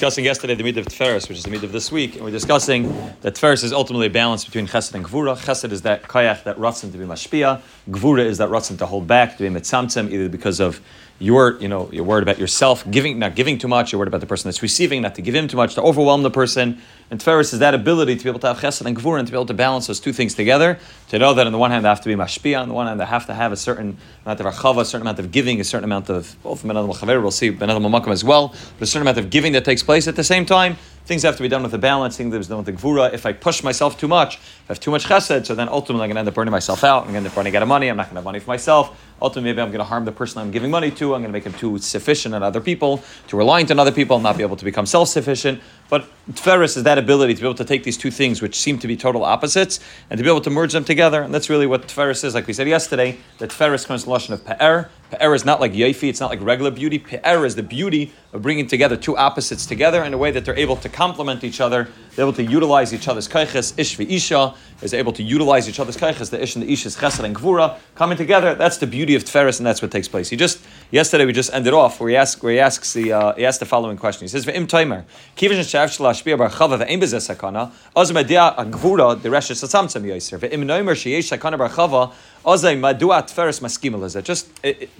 discussing 0.00 0.24
yesterday 0.24 0.54
the 0.54 0.64
mitzvah 0.64 0.80
of 0.80 0.86
Tferes, 0.86 1.28
which 1.28 1.36
is 1.36 1.44
the 1.44 1.50
mitzvah 1.50 1.66
of 1.66 1.72
this 1.72 1.92
week, 1.92 2.14
and 2.14 2.24
we're 2.24 2.30
discussing 2.30 2.84
that 3.20 3.34
Tferes 3.34 3.62
is 3.62 3.70
ultimately 3.70 4.06
a 4.06 4.10
balance 4.10 4.46
between 4.46 4.66
Chesed 4.66 4.94
and 4.94 5.04
Gvura. 5.04 5.36
Chesed 5.36 5.72
is 5.72 5.82
that 5.82 6.04
kayach 6.04 6.42
that 6.44 6.56
rotzen 6.56 6.90
to 6.90 6.96
be 6.96 7.04
mashpia. 7.04 7.60
Gvura 7.90 8.24
is 8.24 8.38
that 8.38 8.48
rotzen 8.48 8.78
to 8.78 8.86
hold 8.86 9.06
back, 9.06 9.36
to 9.36 9.42
be 9.42 9.50
mitzamtzem, 9.54 10.10
either 10.10 10.30
because 10.30 10.58
of 10.58 10.80
your, 11.20 11.58
you 11.60 11.68
know, 11.68 11.90
you're 11.92 12.02
worried 12.02 12.22
about 12.22 12.38
yourself 12.38 12.90
giving, 12.90 13.18
not 13.18 13.36
giving 13.36 13.58
too 13.58 13.68
much. 13.68 13.92
You're 13.92 13.98
worried 13.98 14.08
about 14.08 14.22
the 14.22 14.26
person 14.26 14.48
that's 14.48 14.62
receiving, 14.62 15.02
not 15.02 15.14
to 15.16 15.22
give 15.22 15.34
him 15.34 15.48
too 15.48 15.58
much, 15.58 15.74
to 15.74 15.82
overwhelm 15.82 16.22
the 16.22 16.30
person. 16.30 16.80
And 17.10 17.20
Tferes 17.20 17.52
is 17.52 17.58
that 17.58 17.74
ability 17.74 18.16
to 18.16 18.24
be 18.24 18.30
able 18.30 18.40
to 18.40 18.46
have 18.46 18.58
Chesed 18.58 18.86
and 18.86 18.96
Gvura 18.96 19.18
and 19.18 19.28
to 19.28 19.32
be 19.32 19.36
able 19.36 19.46
to 19.46 19.54
balance 19.54 19.86
those 19.86 20.00
two 20.00 20.14
things 20.14 20.34
together. 20.34 20.78
To 21.10 21.18
know 21.18 21.34
that 21.34 21.46
on 21.46 21.52
the 21.52 21.58
one 21.58 21.70
hand 21.70 21.84
they 21.84 21.90
have 21.90 22.00
to 22.00 22.08
be 22.08 22.14
mashpia, 22.14 22.62
on 22.62 22.68
the 22.68 22.74
one 22.74 22.86
hand 22.86 22.98
they 22.98 23.04
have 23.04 23.26
to 23.26 23.34
have 23.34 23.52
a 23.52 23.56
certain 23.56 23.98
amount 24.24 24.40
of 24.40 24.46
achava, 24.46 24.80
a 24.80 24.84
certain 24.86 25.02
amount 25.02 25.18
of 25.18 25.30
giving, 25.30 25.60
a 25.60 25.64
certain 25.64 25.84
amount 25.84 26.08
of 26.08 26.34
both 26.42 26.64
we'll 26.64 27.30
see 27.30 27.50
ben 27.50 27.68
as 27.68 28.24
well, 28.24 28.48
but 28.78 28.82
a 28.82 28.86
certain 28.86 29.02
amount 29.02 29.18
of 29.18 29.28
giving 29.28 29.52
that 29.52 29.64
takes 29.64 29.82
place 29.82 30.08
at 30.08 30.16
the 30.16 30.24
same 30.24 30.46
time. 30.46 30.78
Things 31.04 31.22
have 31.22 31.36
to 31.36 31.42
be 31.42 31.48
done 31.48 31.62
with 31.62 31.74
a 31.74 31.78
balance. 31.78 32.16
Things 32.16 32.32
have 32.32 32.42
to 32.42 32.48
be 32.48 32.50
done 32.50 32.64
with 32.64 32.66
the 32.66 32.72
gvura. 32.72 33.12
If 33.12 33.26
I 33.26 33.32
push 33.32 33.64
myself 33.64 33.98
too 33.98 34.06
much, 34.06 34.36
I 34.36 34.40
have 34.68 34.80
too 34.80 34.90
much 34.90 35.06
chesed, 35.06 35.46
so 35.46 35.54
then 35.54 35.68
ultimately 35.68 36.04
I'm 36.04 36.08
going 36.08 36.16
to 36.16 36.20
end 36.20 36.28
up 36.28 36.34
burning 36.34 36.52
myself 36.52 36.84
out. 36.84 37.06
I'm 37.06 37.12
going 37.12 37.14
to 37.14 37.18
end 37.18 37.26
up 37.26 37.36
running 37.36 37.56
out 37.56 37.62
of 37.62 37.68
money. 37.68 37.88
I'm 37.88 37.96
not 37.96 38.04
going 38.04 38.14
to 38.14 38.20
have 38.20 38.24
money 38.24 38.38
for 38.38 38.50
myself. 38.50 38.96
Ultimately, 39.20 39.50
maybe 39.50 39.60
I'm 39.60 39.68
going 39.68 39.80
to 39.80 39.84
harm 39.84 40.04
the 40.04 40.12
person 40.12 40.40
I'm 40.40 40.50
giving 40.50 40.70
money 40.70 40.90
to. 40.92 41.14
I'm 41.14 41.22
going 41.22 41.24
to 41.24 41.32
make 41.32 41.44
him 41.44 41.52
too 41.52 41.78
sufficient 41.78 42.34
on 42.34 42.42
other 42.42 42.60
people, 42.60 43.02
too 43.26 43.36
reliant 43.36 43.70
on 43.70 43.78
other 43.78 43.92
people, 43.92 44.18
not 44.18 44.36
be 44.36 44.42
able 44.42 44.56
to 44.56 44.64
become 44.64 44.86
self-sufficient. 44.86 45.60
But 45.88 46.06
Tferis 46.32 46.76
is 46.76 46.84
that 46.84 46.96
ability 46.96 47.34
to 47.34 47.40
be 47.40 47.46
able 47.46 47.56
to 47.56 47.64
take 47.64 47.82
these 47.82 47.98
two 47.98 48.10
things, 48.10 48.40
which 48.40 48.58
seem 48.58 48.78
to 48.78 48.86
be 48.86 48.96
total 48.96 49.24
opposites, 49.24 49.80
and 50.08 50.16
to 50.16 50.24
be 50.24 50.30
able 50.30 50.40
to 50.42 50.50
merge 50.50 50.72
them 50.72 50.84
together. 50.84 51.22
And 51.22 51.34
that's 51.34 51.50
really 51.50 51.66
what 51.66 51.88
Tferis 51.88 52.24
is. 52.24 52.34
Like 52.34 52.46
we 52.46 52.52
said 52.52 52.68
yesterday, 52.68 53.18
that 53.38 53.50
Tferis 53.50 53.86
comes 53.86 54.04
from 54.04 54.12
the 54.12 54.34
of 54.34 54.44
Pe'er. 54.44 54.90
Pe'er 55.10 55.34
is 55.34 55.44
not 55.44 55.60
like 55.60 55.72
Yefi, 55.72 56.08
it's 56.08 56.20
not 56.20 56.30
like 56.30 56.40
regular 56.40 56.70
beauty. 56.70 56.98
Pe'er 56.98 57.44
is 57.44 57.56
the 57.56 57.62
beauty 57.62 58.12
of 58.32 58.42
bringing 58.42 58.68
together 58.68 58.96
two 58.96 59.16
opposites 59.16 59.66
together 59.66 60.04
in 60.04 60.14
a 60.14 60.18
way 60.18 60.30
that 60.30 60.44
they're 60.44 60.56
able 60.56 60.76
to 60.76 60.88
complement 60.88 61.42
each 61.42 61.60
other, 61.60 61.88
they're 62.14 62.24
able 62.24 62.32
to 62.32 62.44
utilize 62.44 62.94
each 62.94 63.08
other's 63.08 63.26
kaiches. 63.26 63.76
Ish 63.76 63.98
Isha 63.98 64.54
is 64.82 64.94
able 64.94 65.12
to 65.14 65.22
utilize 65.22 65.68
each 65.68 65.80
other's 65.80 65.96
kaiches. 65.96 66.30
The 66.30 66.40
Ish 66.40 66.54
and 66.54 66.64
the 66.64 66.72
Ish 66.72 66.86
is 66.86 66.96
Chesed 66.96 67.24
and 67.24 67.34
Gvura 67.34 67.78
coming 67.96 68.16
together. 68.16 68.54
That's 68.54 68.76
the 68.76 68.86
beauty 68.86 69.16
of 69.16 69.24
Tferis, 69.24 69.58
and 69.58 69.66
that's 69.66 69.82
what 69.82 69.90
takes 69.90 70.06
place. 70.06 70.28
He 70.28 70.36
just 70.36 70.64
yesterday 70.90 71.24
we 71.24 71.32
just 71.32 71.52
ended 71.52 71.74
off 71.74 72.00
where 72.00 72.10
he 72.10 72.16
asks 72.16 72.40
where 72.42 72.52
he 72.52 72.60
asks 72.60 72.92
the 72.92 73.12
uh, 73.12 73.34
he 73.34 73.44
asks 73.44 73.58
the 73.58 73.66
following 73.66 73.96
question. 73.96 74.24
He 74.24 74.28
says, 74.28 74.46
"Ve'im 74.46 74.68
timer 74.68 75.04
kivish 75.36 75.58
shav 75.60 75.88
shalashpia 75.88 76.38
bar 76.38 76.50
chava 76.50 76.84
ve'im 76.84 77.00
bezeh 77.00 77.34
sakana 77.34 77.72
az 77.96 78.12
media 78.12 78.54
gvura 78.58 79.20
the 79.20 79.30
resh 79.30 79.50
satzamtzam 79.50 80.04
yoser 80.04 80.38
ve'im 80.38 80.64
noimer 80.64 80.94
sheyesh 80.94 81.36
sakana 81.36 81.58
bar 81.58 81.68
chava 81.68 82.12
Ozay 82.44 82.74
madua 82.78 83.22
tferes 83.22 83.60
maskimel 83.60 84.24
Just 84.24 84.48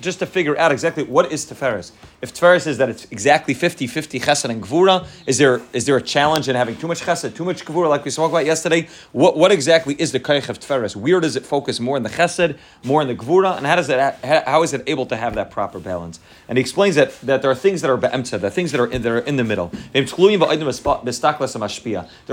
just 0.00 0.18
to 0.20 0.26
figure 0.26 0.56
out 0.58 0.72
exactly 0.72 1.02
what 1.02 1.32
is 1.32 1.44
teferes. 1.46 1.92
If 2.22 2.34
teferes 2.34 2.66
is 2.66 2.78
that 2.78 2.88
it's 2.88 3.06
exactly 3.10 3.54
50-50 3.54 4.20
chesed 4.20 4.48
and 4.48 4.62
gvura, 4.62 5.06
is 5.26 5.38
there 5.38 5.60
is 5.72 5.86
there 5.86 5.96
a 5.96 6.02
challenge 6.02 6.48
in 6.48 6.56
having 6.56 6.76
too 6.76 6.86
much 6.86 7.00
chesed, 7.02 7.34
too 7.34 7.44
much 7.44 7.64
gvura, 7.64 7.88
like 7.88 8.04
we 8.04 8.10
spoke 8.10 8.30
about 8.30 8.46
yesterday? 8.46 8.88
What 9.12 9.36
what 9.36 9.52
exactly 9.52 9.94
is 9.98 10.12
the 10.12 10.20
kaich 10.20 10.48
of 10.48 10.58
teferes? 10.60 10.94
Where 10.96 11.20
does 11.20 11.36
it 11.36 11.46
focus 11.46 11.80
more 11.80 11.96
in 11.96 12.02
the 12.02 12.10
chesed, 12.10 12.58
more 12.84 13.02
in 13.02 13.08
the 13.08 13.14
gvura, 13.14 13.56
and 13.56 13.66
how 13.66 13.76
does 13.76 13.86
that 13.88 14.24
how 14.46 14.62
is 14.62 14.72
it 14.72 14.82
able 14.86 15.06
to 15.06 15.16
have 15.16 15.34
that 15.34 15.50
proper 15.50 15.78
balance? 15.78 16.20
And 16.48 16.58
he 16.58 16.60
explains 16.62 16.94
that 16.96 17.20
that 17.22 17.42
there 17.42 17.50
are 17.50 17.54
things 17.54 17.80
that 17.82 17.90
are 17.90 17.96
be'emtza, 17.96 18.42
are 18.42 18.50
things 18.50 18.72
that 18.72 18.80
are 18.80 18.86
in, 18.86 19.02
that 19.02 19.12
are 19.12 19.18
in 19.20 19.36
the 19.36 19.44
middle. 19.44 19.70
There 19.92 20.04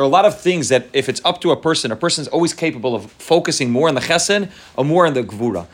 are 0.03 0.05
a 0.05 0.07
lot 0.07 0.25
of 0.25 0.39
things 0.39 0.69
that 0.69 0.87
if 0.93 1.09
it's 1.09 1.21
up 1.23 1.41
to 1.41 1.51
a 1.51 1.55
person, 1.55 1.91
a 1.91 1.95
person 1.95 2.21
is 2.23 2.27
always 2.27 2.53
capable 2.53 2.95
of 2.95 3.11
focusing 3.11 3.69
more 3.69 3.87
on 3.87 3.95
the 3.95 4.01
chesed 4.01 4.49
or 4.75 4.85
more 4.85 5.05
in 5.05 5.13
the 5.13 5.23
gvura. 5.23 5.67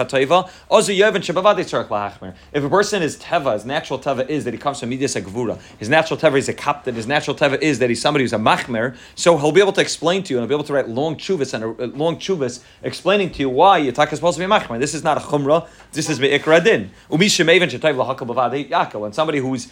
Ha'toiva. 0.00 0.50
Ozu 0.70 0.96
yevin 0.96 1.22
shebavadi 1.22 1.64
tzarech 1.64 1.88
lahachmer. 1.88 2.34
If 2.52 2.64
a 2.64 2.68
person 2.68 3.02
is 3.02 3.16
teva, 3.16 3.54
his 3.54 3.64
natural 3.64 3.98
teva 3.98 4.28
is 4.28 4.44
that 4.44 4.54
he 4.54 4.58
comes 4.58 4.80
from 4.80 4.90
midas 4.90 5.14
gvura. 5.14 5.58
His 5.78 5.88
natural 5.88 6.18
teva 6.18 6.38
is 6.38 6.48
a 6.48 6.54
captain. 6.54 6.94
His 6.94 7.06
natural 7.06 7.36
teva 7.36 7.60
is 7.60 7.78
that 7.78 7.88
he's 7.88 8.00
somebody 8.00 8.24
who's 8.24 8.32
a 8.32 8.38
machmer. 8.38 8.96
So 9.14 9.36
he'll 9.36 9.52
be 9.52 9.60
able 9.60 9.72
to 9.74 9.80
explain 9.80 10.22
to 10.24 10.34
you 10.34 10.38
and 10.38 10.44
he'll 10.44 10.48
be 10.48 10.54
able 10.54 10.64
to 10.64 10.72
write 10.72 10.88
long 10.88 11.16
chuvas 11.16 11.54
and 11.54 11.64
a, 11.64 11.86
long 11.96 12.16
chuvas 12.16 12.62
explaining 12.82 13.30
to 13.32 13.40
you 13.40 13.48
why 13.48 13.80
Yitzhak 13.80 14.12
is 14.12 14.18
supposed 14.18 14.38
to 14.38 14.40
be 14.40 14.44
a 14.44 14.48
machmer. 14.48 14.78
This 14.78 14.94
is 14.94 15.04
not 15.04 15.16
a 15.16 15.20
chumrah. 15.20 15.68
This 15.92 16.08
is 16.08 16.20
me'ikra 16.20 16.62
din. 16.62 16.90
Umisha 17.10 17.44
mevin 17.44 17.70
shetayv 17.70 17.96
lahakal 17.96 18.26
bavadi 18.26 18.68
yakel. 18.68 19.04
And 19.04 19.14
somebody 19.14 19.38
who's 19.38 19.68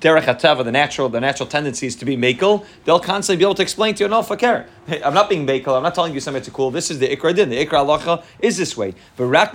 derech 0.00 0.64
the 0.64 0.72
natural, 0.72 1.08
the 1.08 1.20
natural 1.20 1.48
tendency 1.48 1.86
is 1.86 1.96
to 1.96 2.04
be 2.04 2.16
makel, 2.16 2.64
they'll 2.84 3.00
constantly 3.00 3.38
be 3.38 3.44
able 3.44 3.54
to 3.54 3.62
explain 3.62 3.94
to 3.94 4.04
you, 4.04 4.08
no, 4.08 4.22
fakir. 4.22 4.66
I'm 5.04 5.14
not 5.14 5.28
being 5.28 5.46
makel, 5.46 5.76
I'm 5.76 5.82
not 5.82 5.94
telling 5.94 6.12
you 6.12 6.20
something 6.20 6.42
that's 6.42 6.52
cool. 6.54 6.70
This 6.70 6.90
is 6.90 6.98
the 6.98 7.14
ikra 7.14 7.34
din. 7.34 7.50
The 7.50 7.64
ikra 7.64 7.84
halacha 7.84 8.24
is 8.40 8.56
this 8.56 8.76
way. 8.76 8.94
V'rak. 9.16 9.52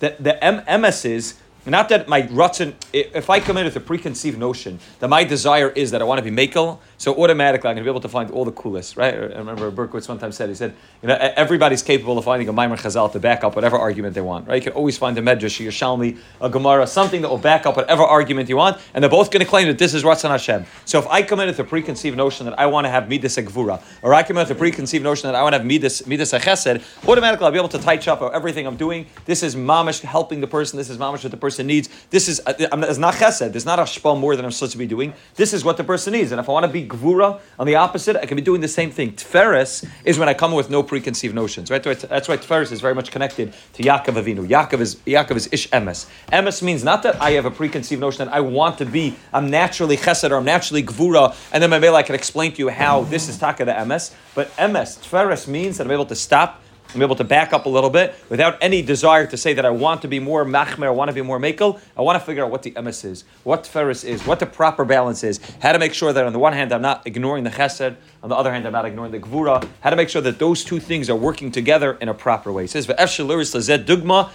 The, 0.00 0.16
the 0.20 0.78
MS 0.78 1.04
is, 1.04 1.34
not 1.70 1.88
that 1.88 2.08
my 2.08 2.22
rutzen, 2.22 2.74
if 2.92 3.30
I 3.30 3.40
come 3.40 3.56
in 3.56 3.64
with 3.64 3.76
a 3.76 3.80
preconceived 3.80 4.38
notion 4.38 4.78
that 5.00 5.08
my 5.08 5.24
desire 5.24 5.70
is 5.70 5.90
that 5.90 6.00
I 6.00 6.04
want 6.04 6.22
to 6.22 6.30
be 6.30 6.34
makel, 6.34 6.78
so 6.96 7.14
automatically 7.22 7.68
I'm 7.68 7.76
going 7.76 7.84
to 7.84 7.90
be 7.90 7.90
able 7.90 8.00
to 8.00 8.08
find 8.08 8.30
all 8.30 8.44
the 8.44 8.52
coolest, 8.52 8.96
right? 8.96 9.14
I 9.14 9.38
remember 9.38 9.70
Berkowitz 9.70 10.08
one 10.08 10.18
time 10.18 10.32
said, 10.32 10.48
he 10.48 10.54
said, 10.54 10.74
you 11.02 11.08
know, 11.08 11.14
everybody's 11.14 11.82
capable 11.82 12.18
of 12.18 12.24
finding 12.24 12.48
a 12.48 12.52
Maimer 12.52 12.78
Chazal 12.78 13.10
to 13.12 13.20
back 13.20 13.44
up 13.44 13.54
whatever 13.54 13.76
argument 13.76 14.14
they 14.14 14.20
want, 14.20 14.48
right? 14.48 14.56
You 14.56 14.70
can 14.70 14.72
always 14.72 14.98
find 14.98 15.16
a 15.18 15.22
Medrash, 15.22 15.60
a 15.60 15.70
Shalmi, 15.70 16.18
a 16.40 16.50
Gemara, 16.50 16.86
something 16.86 17.22
that 17.22 17.28
will 17.28 17.38
back 17.38 17.66
up 17.66 17.76
whatever 17.76 18.02
argument 18.02 18.48
you 18.48 18.56
want, 18.56 18.78
and 18.94 19.02
they're 19.02 19.10
both 19.10 19.30
going 19.30 19.44
to 19.44 19.48
claim 19.48 19.66
that 19.68 19.78
this 19.78 19.94
is 19.94 20.02
Ratzon 20.04 20.30
Hashem. 20.30 20.64
So 20.84 20.98
if 20.98 21.06
I 21.08 21.22
come 21.22 21.40
in 21.40 21.48
with 21.48 21.58
a 21.58 21.64
preconceived 21.64 22.16
notion 22.16 22.46
that 22.46 22.58
I 22.58 22.66
want 22.66 22.86
to 22.86 22.90
have 22.90 23.08
Midas 23.08 23.36
Gvura, 23.36 23.82
or 24.02 24.14
I 24.14 24.22
come 24.22 24.36
in 24.36 24.42
with 24.42 24.50
a 24.50 24.58
preconceived 24.58 25.04
notion 25.04 25.28
that 25.28 25.34
I 25.34 25.42
want 25.42 25.54
to 25.54 25.58
have 25.58 25.66
Midas, 25.66 26.06
Midas 26.06 26.32
Chesed, 26.32 26.82
automatically 27.08 27.46
I'll 27.46 27.52
be 27.52 27.58
able 27.58 27.68
to 27.68 27.78
touch 27.78 28.08
up 28.08 28.22
everything 28.22 28.66
I'm 28.66 28.76
doing. 28.76 29.06
This 29.24 29.42
is 29.42 29.54
mamish 29.54 30.00
helping 30.00 30.40
the 30.40 30.46
person, 30.46 30.76
this 30.76 30.90
is 30.90 30.98
mamish 30.98 31.22
what 31.22 31.30
the 31.30 31.36
person 31.36 31.57
person 31.58 31.66
needs. 31.66 31.88
This 32.10 32.28
is 32.28 32.40
uh, 32.46 32.54
it's 32.58 32.98
not 32.98 33.14
chesed. 33.14 33.52
There's 33.52 33.66
not 33.66 33.78
a 33.78 33.82
shpal 33.82 34.18
more 34.18 34.36
than 34.36 34.44
I'm 34.44 34.52
supposed 34.52 34.72
to 34.72 34.78
be 34.78 34.86
doing. 34.86 35.12
This 35.34 35.52
is 35.52 35.64
what 35.64 35.76
the 35.76 35.84
person 35.84 36.12
needs. 36.12 36.30
And 36.30 36.40
if 36.40 36.48
I 36.48 36.52
want 36.52 36.66
to 36.66 36.72
be 36.72 36.86
gvura 36.86 37.40
on 37.58 37.66
the 37.66 37.74
opposite, 37.74 38.16
I 38.16 38.26
can 38.26 38.36
be 38.36 38.42
doing 38.42 38.60
the 38.60 38.68
same 38.68 38.90
thing. 38.90 39.12
Tferes 39.12 39.84
is 40.04 40.18
when 40.18 40.28
I 40.28 40.34
come 40.34 40.52
with 40.52 40.70
no 40.70 40.82
preconceived 40.82 41.34
notions. 41.34 41.70
Right. 41.70 41.82
That's 41.82 42.28
why 42.28 42.36
Tferes 42.36 42.70
is 42.70 42.80
very 42.80 42.94
much 42.94 43.10
connected 43.10 43.52
to 43.74 43.82
Yaakov 43.82 44.22
Avinu. 44.22 44.46
Yaakov 44.46 44.80
is 44.80 44.96
Yaakov 45.06 45.36
is 45.36 45.48
ish 45.50 45.68
emes. 45.70 46.06
Emes 46.32 46.62
means 46.62 46.84
not 46.84 47.02
that 47.02 47.20
I 47.20 47.32
have 47.32 47.46
a 47.46 47.50
preconceived 47.50 48.00
notion 48.00 48.26
that 48.26 48.34
I 48.34 48.40
want 48.40 48.78
to 48.78 48.86
be. 48.86 49.16
I'm 49.32 49.50
naturally 49.50 49.96
chesed 49.96 50.30
or 50.30 50.36
I'm 50.36 50.44
naturally 50.44 50.84
gvura, 50.84 51.34
and 51.52 51.62
then 51.62 51.70
maybe 51.70 51.88
I 51.88 52.02
can 52.02 52.14
explain 52.14 52.52
to 52.52 52.58
you 52.58 52.68
how 52.68 53.02
this 53.04 53.28
is 53.28 53.38
taka 53.38 53.64
the 53.64 53.72
emes. 53.72 54.14
But 54.34 54.54
emes 54.56 54.98
Tferes 55.04 55.48
means 55.48 55.78
that 55.78 55.86
I'm 55.86 55.90
able 55.90 56.06
to 56.06 56.14
stop 56.14 56.62
I'm 56.94 57.02
able 57.02 57.16
to 57.16 57.24
back 57.24 57.52
up 57.52 57.66
a 57.66 57.68
little 57.68 57.90
bit 57.90 58.14
without 58.30 58.56
any 58.62 58.80
desire 58.80 59.26
to 59.26 59.36
say 59.36 59.52
that 59.54 59.66
I 59.66 59.70
want 59.70 60.02
to 60.02 60.08
be 60.08 60.20
more 60.20 60.44
machmer, 60.44 60.86
I 60.86 60.90
want 60.90 61.08
to 61.10 61.14
be 61.14 61.20
more 61.20 61.38
makel. 61.38 61.80
I 61.96 62.02
want 62.02 62.18
to 62.18 62.24
figure 62.24 62.44
out 62.44 62.50
what 62.50 62.62
the 62.62 62.70
emes 62.72 63.04
is, 63.04 63.24
what 63.44 63.66
ferris 63.66 64.04
is, 64.04 64.26
what 64.26 64.38
the 64.40 64.46
proper 64.46 64.84
balance 64.84 65.22
is, 65.22 65.38
how 65.60 65.72
to 65.72 65.78
make 65.78 65.92
sure 65.92 66.12
that 66.12 66.24
on 66.24 66.32
the 66.32 66.38
one 66.38 66.54
hand 66.54 66.72
I'm 66.72 66.82
not 66.82 67.06
ignoring 67.06 67.44
the 67.44 67.50
chesed, 67.50 67.96
on 68.22 68.30
the 68.30 68.34
other 68.34 68.50
hand 68.50 68.66
I'm 68.66 68.72
not 68.72 68.86
ignoring 68.86 69.12
the 69.12 69.20
gvura, 69.20 69.68
how 69.80 69.90
to 69.90 69.96
make 69.96 70.08
sure 70.08 70.22
that 70.22 70.38
those 70.38 70.64
two 70.64 70.80
things 70.80 71.10
are 71.10 71.16
working 71.16 71.52
together 71.52 71.98
in 72.00 72.08
a 72.08 72.14
proper 72.14 72.50
way. 72.50 72.64
It 72.64 72.70
says, 72.70 72.86
dugma 72.86 74.30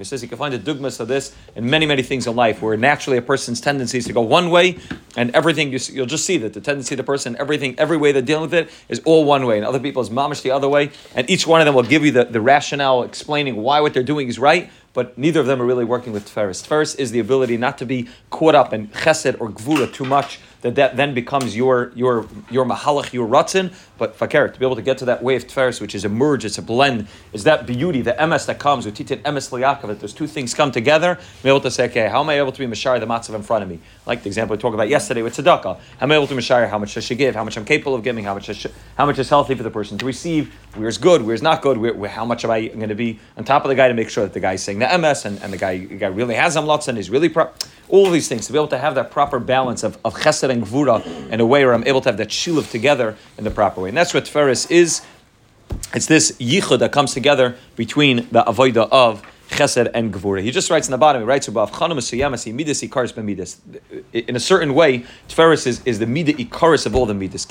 it 0.00 0.04
says 0.06 0.22
you 0.22 0.28
can 0.28 0.38
find 0.38 0.54
a 0.54 0.58
dugmas 0.58 1.00
of 1.00 1.08
this 1.08 1.34
in 1.56 1.68
many, 1.68 1.86
many 1.86 2.02
things 2.02 2.26
in 2.28 2.36
life 2.36 2.62
where 2.62 2.76
naturally 2.76 3.18
a 3.18 3.22
person's 3.22 3.60
tendency 3.60 3.98
is 3.98 4.06
to 4.06 4.12
go 4.12 4.20
one 4.20 4.50
way 4.50 4.78
and 5.16 5.34
everything, 5.34 5.72
you, 5.72 5.80
will 5.96 6.06
just 6.06 6.24
see 6.24 6.38
that 6.38 6.54
the 6.54 6.60
tendency 6.60 6.94
of 6.94 6.98
the 6.98 7.04
person, 7.04 7.36
everything, 7.38 7.78
every 7.78 7.96
way 7.96 8.12
they're 8.12 8.22
dealing 8.22 8.42
with 8.42 8.54
it 8.54 8.70
is 8.88 9.00
all 9.04 9.24
one 9.24 9.44
way 9.46 9.56
and 9.56 9.66
other 9.66 9.80
people 9.80 10.00
is 10.00 10.10
mamish 10.10 10.42
the 10.42 10.52
other 10.52 10.68
way. 10.68 10.90
And 11.14 11.24
and 11.24 11.30
each 11.30 11.46
one 11.46 11.62
of 11.62 11.64
them 11.64 11.74
will 11.74 11.84
give 11.84 12.04
you 12.04 12.12
the, 12.12 12.24
the 12.26 12.40
rationale 12.40 13.02
explaining 13.02 13.56
why 13.56 13.80
what 13.80 13.94
they're 13.94 14.02
doing 14.02 14.28
is 14.28 14.38
right, 14.38 14.70
but 14.94 15.18
neither 15.18 15.40
of 15.40 15.46
them 15.46 15.60
are 15.60 15.66
really 15.66 15.84
working 15.84 16.12
with 16.12 16.26
Tferis. 16.26 16.66
Tferis 16.66 16.98
is 16.98 17.10
the 17.10 17.18
ability 17.18 17.58
not 17.58 17.76
to 17.78 17.84
be 17.84 18.08
caught 18.30 18.54
up 18.54 18.72
in 18.72 18.88
chesed 18.88 19.38
or 19.40 19.50
gvura 19.50 19.92
too 19.92 20.04
much, 20.04 20.40
that 20.62 20.76
that 20.76 20.96
then 20.96 21.12
becomes 21.12 21.54
your 21.54 21.92
your 21.94 22.26
your 22.50 22.64
mahalach, 22.64 23.12
your 23.12 23.28
ratzin. 23.28 23.74
But 23.98 24.16
fakir, 24.16 24.48
to 24.48 24.58
be 24.58 24.64
able 24.64 24.76
to 24.76 24.82
get 24.82 24.96
to 24.98 25.04
that 25.04 25.22
way 25.22 25.36
of 25.36 25.46
Tferis, 25.46 25.80
which 25.80 25.94
is 25.94 26.04
a 26.04 26.08
merge, 26.08 26.44
it's 26.44 26.56
a 26.56 26.62
blend, 26.62 27.06
is 27.34 27.44
that 27.44 27.66
beauty, 27.66 28.00
the 28.00 28.12
emes 28.14 28.46
that 28.46 28.58
comes 28.58 28.86
with 28.86 28.96
titit 28.96 29.20
emes 29.22 29.50
liyakov, 29.50 29.88
that 29.88 30.00
those 30.00 30.14
two 30.14 30.26
things 30.26 30.54
come 30.54 30.72
together, 30.72 31.18
be 31.42 31.50
able 31.50 31.60
to 31.60 31.70
say, 31.70 31.84
okay, 31.84 32.08
how 32.08 32.22
am 32.22 32.30
I 32.30 32.38
able 32.38 32.50
to 32.50 32.58
be 32.58 32.66
mashar 32.66 32.98
the 32.98 33.06
matzav 33.06 33.34
in 33.34 33.42
front 33.42 33.62
of 33.62 33.68
me? 33.68 33.78
Like 34.06 34.22
the 34.22 34.28
example 34.28 34.56
we 34.56 34.60
talked 34.60 34.74
about 34.74 34.88
yesterday 34.88 35.20
with 35.20 35.36
tzedakah. 35.36 35.64
How 35.64 35.80
am 36.00 36.12
I 36.12 36.14
able 36.14 36.28
to 36.28 36.34
mashar 36.34 36.68
how 36.68 36.78
much 36.78 36.96
I 36.96 37.00
should 37.00 37.18
give, 37.18 37.34
how 37.34 37.44
much 37.44 37.58
I'm 37.58 37.66
capable 37.66 37.94
of 37.94 38.02
giving, 38.02 38.24
how 38.24 38.34
much 38.34 38.44
how 38.96 39.06
much 39.06 39.18
is 39.18 39.28
healthy 39.28 39.54
for 39.54 39.64
the 39.64 39.70
person 39.70 39.98
to 39.98 40.06
receive, 40.06 40.54
where's 40.76 40.96
good, 40.96 41.22
where's 41.22 41.42
not 41.42 41.60
good, 41.60 41.76
where, 41.76 41.92
where, 41.92 42.10
how 42.10 42.24
much 42.24 42.44
am 42.44 42.50
I 42.50 42.68
going 42.68 42.88
to 42.88 42.94
be 42.94 43.18
on 43.36 43.44
top 43.44 43.64
of 43.64 43.68
the 43.68 43.74
guy 43.74 43.88
to 43.88 43.94
make 43.94 44.08
sure 44.08 44.24
that 44.24 44.32
the 44.32 44.40
guy's 44.40 44.62
saying 44.62 44.78
emes 44.86 45.24
and, 45.24 45.42
and 45.42 45.52
the 45.52 45.56
guy, 45.56 45.78
the 45.78 45.96
guy 45.96 46.08
really 46.08 46.34
has 46.34 46.56
amlotz 46.56 46.88
and 46.88 46.98
is 46.98 47.10
really 47.10 47.28
pro- 47.28 47.50
all 47.88 48.10
these 48.10 48.28
things 48.28 48.46
to 48.46 48.52
be 48.52 48.58
able 48.58 48.68
to 48.68 48.78
have 48.78 48.94
that 48.94 49.10
proper 49.10 49.38
balance 49.38 49.82
of, 49.82 49.98
of 50.04 50.14
chesed 50.14 50.48
and 50.48 50.64
gvura 50.64 51.04
in 51.30 51.40
a 51.40 51.46
way 51.46 51.64
where 51.64 51.74
I'm 51.74 51.86
able 51.86 52.00
to 52.02 52.08
have 52.08 52.16
that 52.18 52.28
shiluv 52.28 52.70
together 52.70 53.16
in 53.38 53.44
the 53.44 53.50
proper 53.50 53.82
way. 53.82 53.88
And 53.88 53.96
that's 53.96 54.14
what 54.14 54.24
Tferis 54.24 54.70
is. 54.70 55.02
It's 55.94 56.06
this 56.06 56.32
yichud 56.32 56.78
that 56.80 56.92
comes 56.92 57.14
together 57.14 57.56
between 57.76 58.28
the 58.30 58.42
avoida 58.44 58.88
of 58.90 59.22
chesed 59.50 59.90
and 59.94 60.12
gevura. 60.12 60.42
He 60.42 60.50
just 60.50 60.70
writes 60.70 60.86
in 60.86 60.92
the 60.92 60.98
bottom, 60.98 61.22
he 61.22 61.26
writes 61.26 61.48
b'midas. 63.14 63.58
In 64.12 64.36
a 64.36 64.40
certain 64.40 64.74
way, 64.74 65.04
Tferis 65.28 65.66
is, 65.66 65.80
is 65.84 65.98
the 65.98 66.06
midah 66.06 66.36
ikaris 66.36 66.86
of 66.86 66.94
all 66.94 67.06
the 67.06 67.14
midas. 67.14 67.46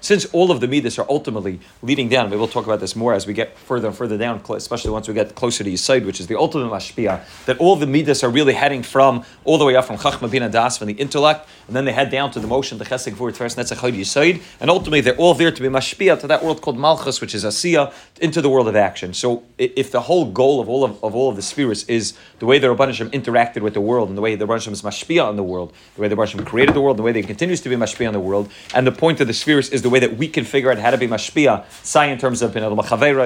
Since 0.00 0.26
all 0.26 0.50
of 0.50 0.60
the 0.60 0.68
midas 0.68 0.98
are 0.98 1.06
ultimately 1.08 1.60
leading 1.82 2.08
down, 2.08 2.30
we 2.30 2.36
will 2.36 2.48
talk 2.48 2.66
about 2.66 2.80
this 2.80 2.96
more 2.96 3.14
as 3.14 3.26
we 3.26 3.32
get 3.32 3.56
further 3.58 3.88
and 3.88 3.96
further 3.96 4.18
down, 4.18 4.42
especially 4.50 4.90
once 4.90 5.08
we 5.08 5.14
get 5.14 5.34
closer 5.34 5.64
to 5.64 5.70
Yesod, 5.70 6.04
which 6.04 6.20
is 6.20 6.26
the 6.26 6.38
ultimate 6.38 6.70
mashpia, 6.70 7.24
that 7.46 7.58
all 7.58 7.76
the 7.76 7.86
midas 7.86 8.22
are 8.22 8.30
really 8.30 8.54
heading 8.54 8.82
from, 8.82 9.24
all 9.44 9.58
the 9.58 9.64
way 9.64 9.76
up 9.76 9.84
from 9.84 9.96
chachma 9.96 10.30
bin 10.30 10.50
das, 10.50 10.78
from 10.78 10.88
the 10.88 10.94
intellect, 10.94 11.48
and 11.66 11.76
then 11.76 11.84
they 11.84 11.92
head 11.92 12.10
down 12.10 12.30
to 12.30 12.40
the 12.40 12.46
motion, 12.46 12.78
the 12.78 12.84
chesed 12.84 13.12
gevura, 13.12 13.32
Tferis, 13.32 13.56
netzach 13.56 13.92
Yesod, 13.92 14.42
and 14.60 14.70
ultimately 14.70 15.00
they're 15.00 15.16
all 15.16 15.34
there 15.34 15.50
to 15.50 15.62
be 15.62 15.68
mashpia 15.68 16.18
to 16.20 16.26
that 16.26 16.44
world 16.44 16.60
called 16.60 16.78
malchus, 16.78 17.20
which 17.20 17.34
is 17.34 17.44
asiya, 17.44 17.92
into 18.20 18.40
the 18.40 18.48
world 18.48 18.55
of 18.60 18.76
action. 18.76 19.12
So 19.12 19.42
if 19.58 19.90
the 19.90 20.00
whole 20.02 20.30
goal 20.30 20.60
of 20.60 20.68
all 20.68 20.84
of, 20.84 21.02
of 21.04 21.14
all 21.14 21.28
of 21.28 21.36
the 21.36 21.42
spheres 21.42 21.84
is 21.84 22.14
the 22.38 22.46
way 22.46 22.58
the 22.58 22.68
Rabban 22.68 22.86
Hashem 22.86 23.10
interacted 23.10 23.62
with 23.62 23.74
the 23.74 23.80
world 23.80 24.08
and 24.08 24.16
the 24.16 24.22
way 24.22 24.34
the 24.34 24.46
Rabban 24.46 24.54
Hashem 24.54 24.72
is 24.72 24.82
mashpia 24.82 25.24
on 25.24 25.36
the 25.36 25.42
world, 25.42 25.72
the 25.94 26.02
way 26.02 26.08
the 26.08 26.16
Rabban 26.16 26.28
Hashem 26.28 26.44
created 26.44 26.74
the 26.74 26.80
world, 26.80 26.96
the 26.96 27.02
way 27.02 27.12
they 27.12 27.22
continues 27.22 27.60
to 27.60 27.68
be 27.68 27.76
mashpia 27.76 28.06
on 28.06 28.12
the 28.12 28.20
world, 28.20 28.50
and 28.74 28.86
the 28.86 28.92
point 28.92 29.20
of 29.20 29.26
the 29.26 29.32
spheres 29.34 29.68
is 29.70 29.82
the 29.82 29.90
way 29.90 29.98
that 29.98 30.16
we 30.16 30.28
can 30.28 30.44
figure 30.44 30.70
out 30.70 30.78
how 30.78 30.90
to 30.90 30.98
be 30.98 31.06
mashpia, 31.06 31.64
sai 31.82 32.06
in 32.06 32.18
terms 32.18 32.42
of 32.42 32.52
bin 32.52 32.62
Adam 32.62 32.76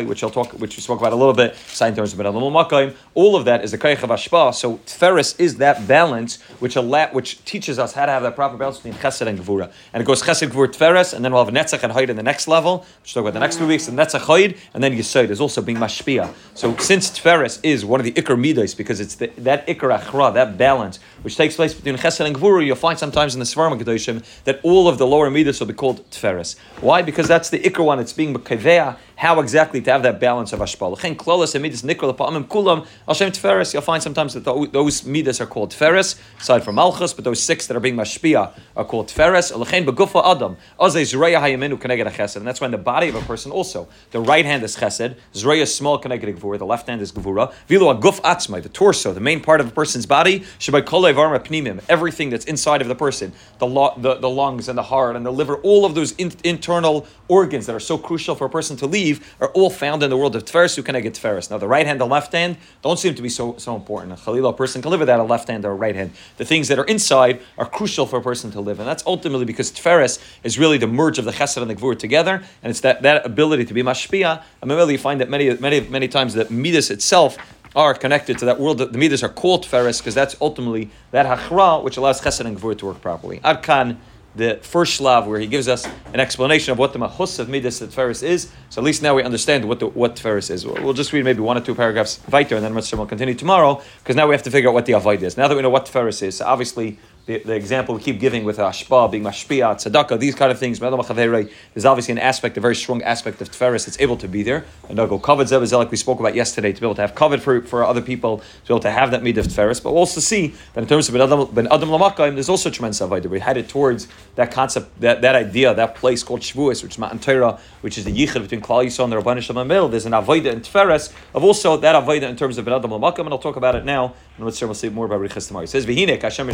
which 0.07 0.23
I'll 0.23 0.31
talk, 0.31 0.53
which 0.53 0.77
we 0.77 0.83
spoke 0.83 1.01
about 1.01 1.13
a 1.13 1.17
little 1.17 1.35
bit, 1.35 1.57
sai 1.69 1.89
in 1.89 1.97
terms 1.97 2.13
of 2.13 2.19
bin 2.19 2.27
Adam 2.27 2.43
Makayim. 2.43 2.95
All 3.15 3.37
of 3.37 3.45
that 3.45 3.65
is 3.65 3.71
the 3.71 3.79
kaych 3.79 4.03
of 4.03 4.11
ashpa. 4.11 4.55
So 4.55 4.79
Tferis 4.79 5.39
is 5.39 5.57
that 5.57 5.87
balance 5.87 6.41
which 6.61 6.77
allow, 6.77 7.09
which 7.13 7.45
teaches 7.45 7.79
us 7.79 7.93
how 7.93 8.07
to 8.07 8.13
have 8.13 8.23
that 8.23 8.35
proper 8.35 8.57
balance 8.57 8.79
between 8.79 8.95
chesed 8.95 9.27
and 9.27 9.39
gevura, 9.39 9.73
and 9.93 10.03
it 10.03 10.07
goes 10.07 10.23
chesed 10.23 10.49
gevura 10.49 10.69
Tferis, 10.69 11.13
and 11.15 11.25
then 11.25 11.33
we'll 11.33 11.45
have 11.45 11.53
netzach 11.53 11.83
and 11.83 11.93
hide 11.93 12.11
in 12.11 12.17
the 12.17 12.23
next 12.23 12.49
level, 12.49 12.79
which 13.03 13.15
we'll 13.15 13.23
talk 13.23 13.31
about 13.31 13.35
the 13.35 13.41
next 13.41 13.57
two 13.57 13.67
weeks, 13.67 13.89
and 13.89 13.99
netzach 13.99 14.21
hide, 14.21 14.57
and 14.75 14.83
then 14.83 14.93
is 15.29 15.41
also 15.41 15.61
being 15.61 15.79
mashpia. 15.79 16.33
So 16.55 16.77
since 16.77 17.11
Tferes 17.11 17.59
is 17.63 17.85
one 17.85 18.01
of 18.01 18.05
the 18.05 18.13
ikar 18.13 18.39
midas, 18.39 18.75
because 18.75 19.01
it's 19.01 19.17
the, 19.17 19.27
that 19.39 19.67
ikar 19.67 19.99
achra, 19.99 20.33
that 20.35 20.57
balance, 20.57 21.01
which 21.23 21.37
takes 21.37 21.57
place 21.57 21.75
between 21.75 21.97
chesed 21.97 22.25
and 22.25 22.37
gvura, 22.37 22.65
you'll 22.65 22.77
find 22.77 22.99
sometimes 22.99 23.35
in 23.35 23.41
the 23.41 23.47
Svarma 23.47 23.81
Kedoshim 23.81 24.25
that 24.45 24.61
all 24.63 24.89
of 24.89 24.99
the 24.99 25.07
lower 25.07 25.31
midas 25.31 25.61
will 25.61 25.67
be 25.67 25.75
called 25.75 26.09
Tferes. 26.11 26.57
Why? 26.81 27.03
Because 27.03 27.29
that's 27.29 27.51
the 27.51 27.59
ikar 27.59 27.85
one. 27.85 27.99
It's 27.99 28.13
being 28.13 28.35
mekavea 28.35 28.97
how 29.21 29.39
exactly 29.39 29.83
to 29.83 29.93
have 29.93 30.03
that 30.03 30.19
balance 30.19 30.51
of 30.55 30.61
hashpah. 30.61 30.99
Chen 30.99 31.15
klolas 31.15 31.55
and 31.55 31.61
midas 31.63 31.83
nikol 31.83 32.17
pa'amim 32.17 32.45
kulam 32.49 32.87
Hashem 33.07 33.33
tferes. 33.33 33.75
You'll 33.75 33.83
find 33.83 34.03
sometimes 34.03 34.33
that 34.33 34.45
those 34.73 35.05
midas 35.05 35.43
are 35.43 35.47
called 35.47 35.73
tferes, 35.73 36.19
aside 36.41 36.65
from 36.65 36.77
malchus, 36.77 37.13
but 37.13 37.25
those 37.25 37.43
six 37.43 37.67
that 37.67 37.77
are 37.77 37.81
being 37.81 37.97
mashpia 37.97 38.59
are 38.75 38.85
called 38.87 39.09
tferes. 39.09 39.53
Alechen 39.53 39.85
begufa 39.85 40.25
adam 40.25 40.57
azay 40.79 41.03
zreya 41.03 41.39
hayaminu 41.39 41.79
keneged 41.79 42.11
chesed, 42.13 42.37
and 42.37 42.47
that's 42.47 42.63
when 42.63 42.71
the 42.71 42.79
body 42.79 43.11
of 43.11 43.15
a 43.15 43.21
person 43.21 43.53
also 43.53 43.89
the 44.11 44.21
right 44.21 44.47
hand 44.47 44.63
is 44.63 44.75
chesed, 44.77 45.17
zreya 45.35 45.69
small 45.69 46.01
keneged 46.01 46.39
gvura, 46.39 46.59
the 46.59 46.65
left 46.65 46.89
hand 46.89 47.03
is 47.03 47.13
gvura. 47.13 47.53
Vilu 47.69 47.95
aguf 47.95 48.23
atzmai, 48.23 48.63
the 48.63 48.71
torso, 48.71 49.13
the 49.13 49.21
main 49.21 49.41
part 49.43 49.61
of 49.61 49.69
a 49.69 49.71
person's 49.71 50.07
body. 50.07 50.41
Shabai 50.59 50.81
kolei 51.11 51.15
varma 51.15 51.45
pnimim, 51.45 51.83
everything 51.89 52.31
that's 52.31 52.45
inside 52.45 52.83
of 52.83 52.89
the 52.89 52.95
person, 52.95 53.33
the, 53.59 53.67
lo- 53.67 53.95
the, 53.97 54.15
the 54.17 54.29
lungs 54.29 54.69
and 54.69 54.77
the 54.77 54.83
heart 54.83 55.17
and 55.17 55.25
the 55.25 55.31
liver, 55.31 55.57
all 55.57 55.85
of 55.85 55.95
those 55.95 56.13
in- 56.13 56.33
internal 56.45 57.07
organs 57.29 57.67
that 57.67 57.75
are 57.75 57.81
so 57.81 57.99
crucial 57.99 58.35
for 58.35 58.47
a 58.47 58.51
person 58.51 58.77
to 58.77 58.87
leave 58.87 59.35
are 59.41 59.49
all 59.49 59.71
found 59.71 60.03
in 60.03 60.11
the 60.11 60.17
world 60.17 60.35
of 60.37 60.45
Tferes, 60.45 60.77
who 60.77 60.83
can 60.83 60.97
I 60.97 61.01
get 61.01 61.15
Tferes? 61.15 61.51
Now, 61.51 61.59
the 61.59 61.69
right 61.69 61.87
hand, 61.87 62.01
the 62.01 62.07
left 62.07 62.33
hand 62.33 62.57
don't 62.83 62.99
seem 62.99 63.15
to 63.15 63.23
be 63.23 63.29
so, 63.29 63.57
so 63.59 63.77
important. 63.77 64.19
A 64.27 64.31
a 64.31 64.53
person 64.53 64.81
can 64.83 64.91
live 64.91 65.01
without 65.01 65.21
a 65.21 65.25
left 65.25 65.49
hand 65.49 65.65
or 65.65 65.73
a 65.73 65.75
right 65.75 65.95
hand. 65.95 66.13
The 66.37 66.45
things 66.45 66.69
that 66.69 66.79
are 66.79 66.85
inside 66.85 67.41
are 67.59 67.67
crucial 67.67 68.07
for 68.07 68.19
a 68.19 68.23
person 68.23 68.51
to 68.53 68.61
live. 68.61 68.81
And 68.81 68.89
that's 68.89 69.05
ultimately 69.07 69.45
because 69.45 69.71
Tferes 69.71 70.19
is 70.43 70.59
really 70.59 70.79
the 70.79 70.87
merge 70.87 71.19
of 71.19 71.25
the 71.25 71.33
Chesed 71.33 71.61
and 71.61 71.71
the 71.71 71.75
Gvur 71.75 71.99
together. 71.99 72.43
And 72.63 72.71
it's 72.71 72.81
that, 72.81 73.03
that 73.03 73.27
ability 73.27 73.65
to 73.67 73.75
be 73.75 73.83
Mashpia. 73.83 74.43
Mean, 74.65 74.77
really, 74.77 74.93
you 74.93 74.99
find 74.99 75.21
that 75.21 75.29
many, 75.29 75.53
many, 75.57 75.81
many 75.81 76.09
times 76.09 76.35
that 76.35 76.51
Midas 76.51 76.91
itself 76.91 77.37
are 77.77 77.95
connected 77.95 78.39
to 78.39 78.45
that 78.47 78.59
world. 78.59 78.79
The 78.79 78.99
Midas 78.99 79.23
are 79.23 79.29
called 79.29 79.65
Tferes 79.65 79.99
because 79.99 80.15
that's 80.15 80.37
ultimately 80.41 80.91
that 81.13 81.27
Hachra 81.27 81.83
which 81.83 81.97
allows 81.97 82.21
Chesed 82.21 82.45
and 82.45 82.59
Gvur 82.59 82.77
to 82.79 82.87
work 82.87 83.01
properly. 83.01 83.41
Adkan 83.41 83.97
the 84.37 84.59
first 84.63 84.95
slav 84.95 85.27
where 85.27 85.41
he 85.41 85.47
gives 85.47 85.67
us 85.67 85.87
an 86.13 86.21
explanation 86.21 86.73
of 86.73 86.79
what 86.79 86.93
the 86.93 86.99
mahus 86.99 87.39
of 87.39 87.49
midas 87.49 87.81
Tferis 87.81 88.23
is. 88.23 88.51
So 88.69 88.81
at 88.81 88.85
least 88.85 89.03
now 89.03 89.15
we 89.15 89.23
understand 89.23 89.65
what 89.65 89.81
the, 89.81 89.89
what 89.89 90.17
Tferis 90.17 90.51
is. 90.51 90.65
We'll 90.65 90.93
just 90.93 91.13
read 91.13 91.25
maybe 91.25 91.41
one 91.41 91.59
or 91.59 91.61
two 91.61 91.75
paragraphs 91.75 92.21
weiter, 92.31 92.57
and 92.57 92.65
then 92.65 92.75
we'll 92.75 93.07
continue 93.07 93.35
tomorrow 93.35 93.83
because 93.99 94.17
now 94.17 94.29
we 94.29 94.35
have 94.35 94.45
to 94.45 94.51
figure 94.51 94.71
out 94.71 94.75
what 94.75 94.87
the 94.87 94.93
avoid 94.93 95.23
is. 95.23 95.37
Now 95.37 95.49
that 95.49 95.57
we 95.57 95.63
know 95.63 95.71
what 95.71 95.87
Tferis 95.87 96.23
is, 96.23 96.37
so 96.37 96.47
obviously 96.47 96.99
the, 97.31 97.39
the 97.45 97.55
example 97.55 97.95
we 97.95 98.01
keep 98.01 98.19
giving 98.19 98.45
with 98.45 98.59
ashpa 98.59 99.11
being 99.11 99.23
mashpia, 99.23 99.75
tzedakah, 99.77 100.19
these 100.19 100.35
kind 100.35 100.51
of 100.51 100.59
things. 100.59 100.81
There's 100.81 101.85
obviously 101.85 102.13
an 102.13 102.19
aspect, 102.19 102.57
a 102.57 102.61
very 102.61 102.75
strong 102.75 103.03
aspect 103.03 103.41
of 103.41 103.51
tferis 103.51 103.87
that's 103.87 104.01
able 104.01 104.17
to 104.17 104.27
be 104.27 104.43
there. 104.43 104.65
And 104.89 104.97
go 104.97 105.19
covered 105.19 105.49
zeb 105.49 105.63
like 105.73 105.91
we 105.91 105.97
spoke 105.97 106.19
about 106.19 106.35
yesterday, 106.35 106.73
to 106.73 106.81
be 106.81 106.87
able 106.87 106.97
to 106.97 107.03
have 107.03 107.15
covered 107.15 107.41
for, 107.41 107.63
for 107.63 107.85
other 107.85 108.01
people, 108.01 108.39
to 108.39 108.45
be 108.67 108.75
able 108.75 108.81
to 108.81 108.91
have 108.91 109.13
that 109.13 109.23
mid 109.23 109.39
of 109.39 109.47
tferis. 109.47 109.83
But 109.83 109.93
we'll 109.93 110.01
also 110.01 110.21
see 110.21 110.55
that 110.75 110.83
in 110.83 110.89
terms 110.89 111.09
of 111.09 111.15
ben 111.15 111.23
adam, 111.23 111.55
ben 111.55 112.35
there's 112.35 112.49
also 112.49 112.69
tremendous 112.69 113.01
avodah. 113.01 113.27
We 113.27 113.39
headed 113.39 113.69
towards 113.69 114.09
that 114.35 114.51
concept, 114.51 115.01
that, 115.01 115.23
that 115.23 115.37
idea, 115.37 115.73
that 115.75 115.95
place 115.95 116.25
called 116.25 116.41
Shavuos, 116.41 116.83
which 116.83 116.95
is 116.95 116.99
Matan 116.99 117.21
Torah, 117.21 117.61
which 117.83 117.97
is 117.97 118.05
the 118.05 118.13
yichud 118.13 118.43
between 118.43 118.61
Klal 118.61 118.85
Yisrael 118.85 119.05
and 119.05 119.13
the 119.13 119.21
Rabbanah 119.21 119.43
Shalom 119.43 119.69
There's 119.91 120.07
an 120.07 120.13
avodah 120.13 120.53
in 120.53 120.61
tferis 120.63 121.13
of 121.35 121.45
also 121.45 121.77
that 121.77 121.95
avodah 121.95 122.29
in 122.29 122.37
terms 122.37 122.59
of 122.59 122.65
ben 122.65 122.75
adam 122.75 122.91
lamakayim, 122.91 123.21
and 123.21 123.31
I'll 123.31 123.39
talk 123.39 123.57
about 123.57 123.77
it 123.77 123.85
now. 123.85 124.15
And 124.37 124.45
we'll 124.45 124.75
see 124.75 124.89
more 124.89 125.07
about 125.07 125.21
Riches 125.21 125.47
tomorrow. 125.47 125.65
It 125.65 125.69
says, 125.69 125.85
"V'hinek 125.85 126.23
Hashem 126.23 126.49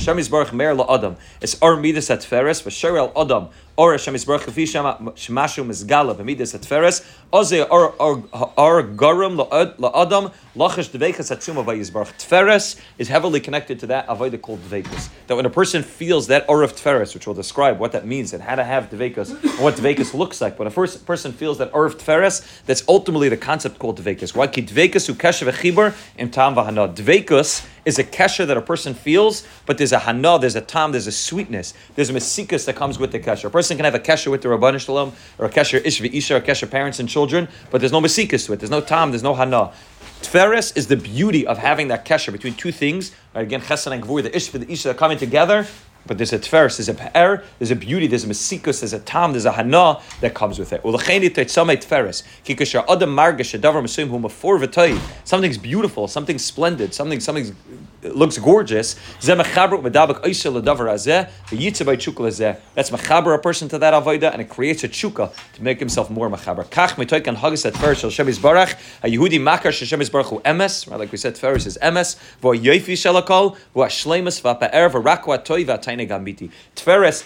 Mer 0.74 0.86
Adam." 0.90 1.16
It's 1.40 1.60
Midas 1.76 2.10
at 2.10 2.24
Feres, 2.24 2.62
V'Sher 2.62 2.98
El 2.98 3.12
Adam, 3.16 3.48
Or 3.78 3.92
Hashem 3.92 4.14
Yisbarach 4.14 4.40
Lefi 4.40 4.64
Shemashu 4.64 5.62
Mizgala 5.62 6.14
B'Midas 6.16 6.54
at 6.54 6.62
Feres, 6.62 7.04
Oze 7.30 7.60
Ar 7.70 7.92
Ar 8.00 8.82
Garam 8.82 9.36
LaAdam, 9.76 10.32
Lachash 10.56 10.88
Dveikas 10.88 11.30
Atzuma 11.30 11.62
V'Yisbarach. 11.62 12.14
Tferes 12.16 12.80
is 12.96 13.08
heavily 13.08 13.38
connected 13.38 13.78
to 13.80 13.86
that 13.88 14.06
avodah 14.06 14.40
called 14.40 14.62
Dveikas. 14.62 15.10
That 15.26 15.36
when 15.36 15.44
a 15.44 15.50
person 15.50 15.82
feels 15.82 16.28
that 16.28 16.46
Or 16.48 16.62
of 16.62 16.74
Tferes, 16.74 17.12
which 17.12 17.26
will 17.26 17.34
describe 17.34 17.78
what 17.78 17.92
that 17.92 18.06
means 18.06 18.32
and 18.32 18.42
how 18.42 18.54
to 18.54 18.64
have 18.64 18.88
Dveikas, 18.88 19.30
and 19.42 19.60
what 19.62 19.74
Dveikas 19.74 20.14
looks 20.14 20.40
like, 20.40 20.58
when 20.58 20.66
a 20.66 20.70
first 20.70 21.04
person 21.04 21.32
feels 21.32 21.58
that 21.58 21.70
Or 21.74 21.84
of 21.84 21.98
Tferes, 21.98 22.62
that's 22.64 22.82
ultimately 22.88 23.28
the 23.28 23.36
concept 23.36 23.78
called 23.78 24.00
Dveikas. 24.00 24.34
Why? 24.34 24.46
Ki 24.46 24.62
Dveikas 24.62 25.12
Ukesha 25.12 25.52
V'Chibur 25.52 25.94
Im 26.16 26.30
Tam 26.30 26.54
V'Hana. 26.54 26.94
Dveikas 26.94 27.66
is 27.84 27.98
a 28.00 28.04
kesher 28.04 28.46
that 28.46 28.56
a 28.56 28.62
person 28.62 28.94
feels, 28.94 29.46
but 29.64 29.78
there's 29.78 29.92
a 29.92 30.00
hana, 30.00 30.38
there's 30.40 30.56
a 30.56 30.60
tam, 30.60 30.90
there's 30.90 31.06
a 31.06 31.12
sweetness, 31.12 31.72
there's 31.94 32.10
a 32.10 32.12
mesikas 32.12 32.64
that 32.64 32.74
comes 32.74 32.98
with 32.98 33.12
the 33.12 33.20
kesher. 33.20 33.44
A 33.44 33.50
person 33.50 33.65
can 33.74 33.84
have 33.84 33.94
a 33.94 33.98
kesher 33.98 34.30
with 34.30 34.42
the 34.42 34.48
Rabban 34.48 34.78
Shalom, 34.78 35.12
or 35.38 35.46
a 35.46 35.50
kesher 35.50 35.84
ish 35.84 36.00
isha, 36.00 36.36
or 36.36 36.40
kesher 36.40 36.70
parents 36.70 37.00
and 37.00 37.08
children, 37.08 37.48
but 37.70 37.80
there's 37.80 37.92
no 37.92 38.00
mesikas 38.00 38.46
to 38.46 38.52
it, 38.52 38.60
there's 38.60 38.70
no 38.70 38.80
tam, 38.80 39.10
there's 39.10 39.22
no 39.22 39.34
hana. 39.34 39.72
Tferes 40.22 40.76
is 40.76 40.86
the 40.86 40.96
beauty 40.96 41.46
of 41.46 41.58
having 41.58 41.88
that 41.88 42.04
kesher 42.04 42.32
between 42.32 42.54
two 42.54 42.70
things. 42.72 43.12
Right? 43.34 43.42
Again, 43.42 43.60
chesed 43.60 43.90
and 43.90 44.02
gvur, 44.02 44.22
the 44.22 44.34
ish 44.34 44.48
the 44.48 44.70
isha 44.70 44.90
are 44.90 44.94
coming 44.94 45.18
together, 45.18 45.66
but 46.06 46.18
there's 46.18 46.32
a 46.32 46.38
tferes, 46.38 46.76
there's 46.78 46.88
a 46.88 46.94
pe'er, 46.94 47.42
there's 47.58 47.70
a 47.70 47.76
beauty, 47.76 48.06
there's 48.06 48.24
a 48.24 48.28
mesikus, 48.28 48.80
there's 48.80 48.92
a 48.92 49.00
tam, 49.00 49.32
there's 49.32 49.44
a 49.44 49.52
hana 49.52 50.00
that 50.20 50.34
comes 50.34 50.58
with 50.58 50.72
it. 50.72 50.80
Something's 55.24 55.58
beautiful, 55.58 56.08
something's 56.08 56.44
splendid, 56.44 56.94
something 56.94 57.20
something 58.02 58.18
looks 58.18 58.38
gorgeous. 58.38 58.94
That's 59.20 59.28
mechaber 62.90 63.34
a 63.34 63.38
person 63.38 63.68
to 63.68 63.78
that 63.78 63.94
avodah, 63.94 64.32
and 64.32 64.40
it 64.42 64.48
creates 64.48 64.84
a 64.84 64.88
chuka 64.88 65.32
to 65.54 65.62
make 65.62 65.78
himself 65.78 66.10
more 66.10 66.28
mechaber. 66.30 66.64
Kach 66.64 66.96
haggis 66.96 67.66
at 67.66 67.74
tferes 67.74 68.10
shel 68.10 68.26
Yisbarach, 68.26 68.74
a 69.02 69.08
Yehudi 69.08 69.40
makar 69.40 69.72
shel 69.72 69.98
Yisbarach 69.98 70.26
hu 70.26 70.40
emes, 70.40 70.90
right? 70.90 71.00
Like 71.00 71.12
we 71.12 71.18
said, 71.18 71.34
tferes 71.34 71.66
is 71.66 71.78
emes. 71.82 72.16
Vo 72.40 72.52
shelakol, 72.52 73.56
vo 73.74 73.86
gambiti. 76.06 76.50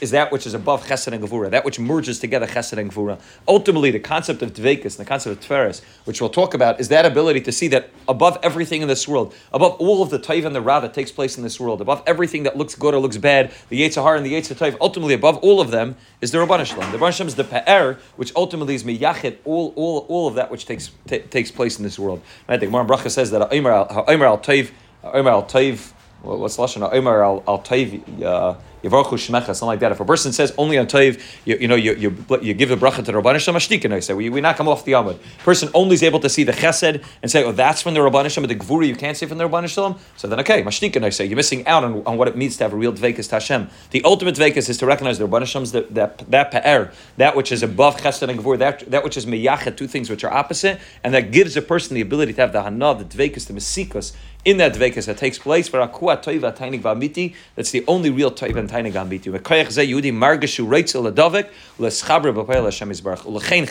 Is 0.01 0.11
that 0.11 0.33
which 0.33 0.47
is 0.47 0.55
above 0.55 0.87
chesed 0.87 1.13
and 1.13 1.23
gevura, 1.23 1.51
that 1.51 1.65
which 1.65 1.79
merges 1.79 2.19
together 2.19 2.47
chesed 2.47 2.79
and 2.79 2.91
gevura. 2.91 3.21
Ultimately, 3.47 3.91
the 3.91 4.01
concept 4.01 4.43
of 4.43 4.53
dvekas, 4.53 4.97
the 4.97 5.05
concept 5.05 5.43
of 5.43 5.49
tferes, 5.49 5.83
which 6.05 6.21
we'll 6.21 6.31
talk 6.31 6.55
about, 6.55 6.81
is 6.81 6.89
that 6.89 7.05
ability 7.05 7.41
to 7.43 7.53
see 7.53 7.69
that 7.69 7.91
above 8.09 8.39
everything 8.43 8.83
in 8.83 8.89
this 8.89 9.07
world, 9.07 9.35
above 9.53 9.73
all 9.75 10.03
of 10.03 10.11
the 10.11 10.19
tayv 10.19 10.45
and 10.45 10.55
the 10.55 10.61
ra 10.71 10.81
that 10.81 10.95
takes 10.95 11.13
place 11.19 11.37
in 11.39 11.43
this 11.43 11.59
world, 11.63 11.81
above 11.81 12.03
everything 12.07 12.43
that 12.47 12.55
looks 12.61 12.75
good 12.75 12.95
or 12.95 13.01
looks 13.07 13.17
bad, 13.17 13.53
the 13.69 13.79
Yetzirah 13.83 14.17
and 14.19 14.27
the 14.27 14.35
Yetzirah 14.35 14.77
ultimately 14.81 15.15
above 15.15 15.37
all 15.39 15.61
of 15.61 15.71
them 15.71 15.97
is 16.21 16.31
the 16.33 16.39
Rabban 16.39 16.65
Shalom. 16.65 16.91
The 16.93 16.99
Rabban 16.99 17.13
Shalom 17.17 17.29
is 17.29 17.35
the 17.35 17.45
Pa'er, 17.45 17.99
which 18.17 18.33
ultimately 18.37 18.75
is 18.75 18.85
miyachid, 18.85 19.35
all, 19.45 19.73
all, 19.77 20.07
all 20.09 20.29
of 20.29 20.35
that 20.39 20.51
which 20.51 20.65
takes 20.67 20.91
t- 21.07 21.19
takes 21.37 21.51
place 21.51 21.79
in 21.79 21.85
this 21.85 21.99
world. 21.99 22.21
Right? 22.49 22.61
The 22.61 22.67
Gemara 22.67 22.85
Bracha 22.85 23.11
says 23.11 23.31
that 23.33 23.43
Omer 23.53 23.73
al 23.73 24.39
Taiv, 24.39 24.71
Omer 25.03 25.31
al 25.31 25.45
Taiv, 25.45 25.93
what's 26.23 26.57
Lashon? 26.57 26.83
Omer 26.93 27.23
al 27.25 27.63
Taiv, 27.71 28.23
uh, 28.23 28.55
Shmecha, 28.83 29.47
something 29.47 29.67
like 29.67 29.81
that. 29.81 29.93
If 29.93 30.01
a 30.01 30.05
person 30.05 30.33
says 30.33 30.53
only 30.57 30.79
on 30.79 30.87
Toiv, 30.87 31.23
you, 31.45 31.57
you 31.57 31.69
know, 31.69 31.75
you, 31.75 31.95
you, 31.95 32.17
you 32.41 32.55
give 32.55 32.69
the 32.69 32.77
bracha 32.77 32.97
to 32.97 33.03
the 33.03 33.13
Rabban 33.13 33.33
Hashem, 33.33 33.55
Ashtikin, 33.55 33.93
I 33.93 34.01
say, 34.01 34.15
we, 34.15 34.31
we 34.31 34.41
knock 34.41 34.59
him 34.59 34.69
off 34.69 34.85
the 34.85 34.93
Amud. 34.93 35.19
Person 35.39 35.69
only 35.75 35.95
is 35.95 36.03
able 36.03 36.21
to 36.21 36.29
see 36.29 36.45
the 36.45 36.53
Chesed 36.53 37.05
and 37.23 37.31
say, 37.31 37.45
oh, 37.45 37.53
that's 37.53 37.83
from 37.83 37.95
the 37.95 38.01
Rabban 38.01 38.41
but 38.41 38.49
the 38.49 38.55
Gvuri 38.55 38.89
you 38.89 38.97
can't 38.97 39.17
see 39.17 39.27
from 39.27 39.39
the 39.39 39.49
Rabban. 39.49 39.61
So 40.17 40.29
then, 40.29 40.41
okay, 40.41 40.63
Mashtikin, 40.63 41.05
I 41.05 41.11
say, 41.11 41.27
you're 41.27 41.37
missing 41.37 41.67
out 41.67 41.85
on, 41.85 42.03
on 42.07 42.17
what 42.17 42.29
it 42.29 42.37
means 42.37 42.57
to 42.59 42.65
have 42.65 42.73
a 42.73 42.77
real 42.77 42.93
Dvekas 42.93 43.29
to 43.29 43.37
Hashem. 43.37 43.69
The 43.91 44.03
ultimate 44.05 44.35
Dvekas 44.35 44.69
is 44.69 44.79
to 44.79 44.87
recognize 44.87 45.19
the 45.19 45.29
Rabban 45.29 45.41
Hashem's 45.41 45.73
that, 45.73 45.95
that, 45.95 46.51
Pa'er, 46.51 46.93
that 47.17 47.37
which 47.37 47.53
is 47.53 47.63
above 47.63 47.99
Chesed 47.99 48.29
and 48.29 48.39
Gvur, 48.39 48.59
that, 48.59 48.91
that 48.91 49.05
which 49.05 49.17
is 49.17 49.27
Meyachet, 49.27 49.77
two 49.77 49.87
things 49.87 50.11
which 50.11 50.25
are 50.25 50.33
opposite, 50.33 50.81
and 51.05 51.15
that 51.15 51.31
gives 51.31 51.57
a 51.57 51.63
person 51.63 51.95
the 51.95 52.01
ability 52.01 52.33
to 52.35 52.41
have 52.41 52.53
the 52.53 52.63
Hana, 52.63 52.95
the 52.95 53.05
Dvekas, 53.05 53.47
the 53.47 53.53
Mesikas, 53.53 54.15
in 54.45 54.57
that 54.57 54.75
dvekas 54.75 55.07
that 55.07 55.19
takes 55.19 55.39
place. 55.39 55.69
That's 55.69 55.87
the 57.71 57.85
only 57.87 58.11
real 58.11 58.31
toiva 58.31 58.57
and 58.57 58.70
tainig 58.71 58.93
v'amiti. 58.93 59.31
V'koyach 59.37 59.71
ze 59.71 59.87
Yehudi 59.87 60.13
b'payel 62.33 62.65
Hashem 62.65 62.91
u'lechein 62.91 63.67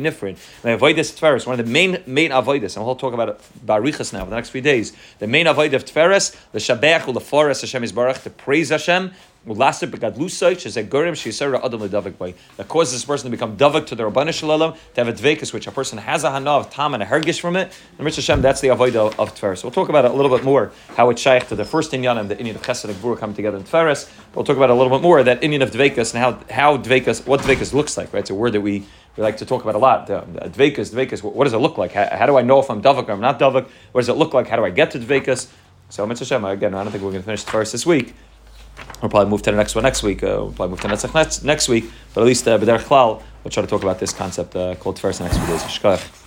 nifrin. 0.00 0.36
Tferes, 1.18 1.46
one 1.46 1.58
of 1.58 1.66
the 1.66 1.72
main 1.72 2.02
main 2.06 2.30
avoidus, 2.30 2.76
and 2.76 2.84
we'll 2.84 2.96
talk 2.96 3.14
about 3.14 3.40
barichas 3.64 4.12
now 4.12 4.24
for 4.24 4.30
the 4.30 4.36
next 4.36 4.50
few 4.50 4.60
days. 4.60 4.92
The 5.18 5.26
main 5.26 5.46
avoid 5.46 5.74
of 5.74 5.84
tferes, 5.84 6.36
the 6.52 6.58
shabech 6.58 7.02
u'lefores 7.02 7.60
Hashem 7.60 7.82
yisbarach 7.82 8.22
to 8.22 8.30
praise 8.30 8.68
Hashem 8.68 9.12
that 12.56 12.68
causes 12.68 12.92
this 12.92 13.04
person 13.04 13.30
to 13.30 13.30
become 13.30 13.56
davik 13.56 13.86
to 13.86 13.94
the 13.94 14.02
Rabbanu 14.02 14.32
Shalom, 14.34 14.72
to 14.72 14.78
have 14.96 15.08
a 15.08 15.12
dvekus, 15.12 15.52
which 15.52 15.66
a 15.66 15.72
person 15.72 15.98
has 15.98 16.24
a 16.24 16.30
hana 16.30 16.50
of 16.50 16.70
tam 16.70 16.94
and 16.94 17.02
a 17.02 17.06
hergish 17.06 17.40
from 17.40 17.56
it. 17.56 17.72
And 17.96 18.04
Rich 18.04 18.16
Hashem, 18.16 18.42
that's 18.42 18.60
the 18.60 18.68
avoid 18.68 18.96
of, 18.96 19.16
Tferes. 19.16 19.62
We'll 19.62 19.72
talk 19.72 19.88
about 19.88 20.04
it 20.04 20.10
a 20.10 20.14
little 20.14 20.36
bit 20.36 20.44
more, 20.44 20.72
how 20.96 21.08
it's 21.10 21.22
shaykh 21.22 21.48
to 21.48 21.54
the 21.54 21.64
first 21.64 21.92
inyan 21.92 22.18
and 22.18 22.28
the 22.28 22.36
inyan 22.36 22.56
of 22.56 22.62
Chesed 22.62 22.90
and 22.90 23.18
come 23.18 23.32
together 23.32 23.56
in 23.56 23.64
Tferes. 23.64 24.10
We'll 24.34 24.44
talk 24.44 24.56
about 24.56 24.70
a 24.70 24.74
little 24.74 24.96
bit 24.96 25.02
more, 25.02 25.22
that 25.22 25.40
inyan 25.40 25.62
of 25.62 25.70
dvekus 25.70 26.14
and 26.14 26.22
how, 26.22 26.54
how 26.54 26.76
dvekus, 26.76 27.26
what 27.26 27.40
dvekus 27.40 27.72
looks 27.72 27.96
like, 27.96 28.12
right? 28.12 28.20
It's 28.20 28.30
a 28.30 28.34
word 28.34 28.52
that 28.52 28.60
we, 28.60 28.86
we 29.16 29.22
like 29.22 29.36
to 29.38 29.46
talk 29.46 29.62
about 29.62 29.76
a 29.76 29.78
lot. 29.78 30.10
Uh, 30.10 30.24
dvekus, 30.24 30.92
dvekus, 30.92 31.22
what 31.22 31.44
does 31.44 31.54
it 31.54 31.58
look 31.58 31.78
like? 31.78 31.92
How, 31.92 32.08
how 32.10 32.26
do 32.26 32.36
I 32.36 32.42
know 32.42 32.58
if 32.58 32.70
I'm 32.70 32.82
davik 32.82 33.08
or 33.08 33.12
I'm 33.12 33.20
not 33.20 33.38
davik? 33.38 33.68
What 33.92 34.00
does 34.00 34.08
it 34.08 34.16
look 34.16 34.34
like? 34.34 34.48
How 34.48 34.56
do 34.56 34.64
I 34.64 34.70
get 34.70 34.90
to 34.90 34.98
dvekus? 34.98 35.48
So 35.90 36.06
Mitzvah 36.06 36.24
Hashem, 36.26 36.44
again, 36.44 36.74
I 36.74 36.82
don't 36.82 36.92
think 36.92 37.02
we're 37.02 37.12
going 37.12 37.22
to 37.22 37.26
finish 37.26 37.44
first 37.44 37.72
this 37.72 37.86
week. 37.86 38.14
We'll 39.00 39.10
probably 39.10 39.30
move 39.30 39.42
to 39.42 39.50
the 39.50 39.56
next 39.56 39.74
one 39.74 39.84
next 39.84 40.02
week. 40.02 40.22
Uh, 40.22 40.26
we'll 40.26 40.52
probably 40.52 40.70
move 40.70 40.80
to 40.80 40.88
Netzach 40.88 41.14
next, 41.14 41.44
next 41.44 41.68
week. 41.68 41.84
But 42.14 42.22
at 42.22 42.26
least, 42.26 42.48
uh, 42.48 42.58
B'derech 42.58 42.80
Klal, 42.80 43.22
we'll 43.44 43.50
try 43.50 43.62
to 43.62 43.68
talk 43.68 43.82
about 43.82 43.98
this 43.98 44.12
concept 44.12 44.56
uh, 44.56 44.74
called 44.74 44.96
Tferes 44.96 45.20
next 45.20 45.38
few 45.38 45.46
days. 45.46 46.17